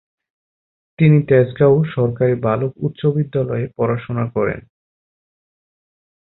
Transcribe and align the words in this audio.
তিনি 0.99 1.17
তেজগাঁও 1.29 1.77
সরকারী 1.95 2.35
বালক 2.45 2.71
উচ্চ 2.77 3.01
বিদ্যালয়ে 3.15 3.65
পড়াশোনা 3.77 4.25
করেন। 4.35 4.59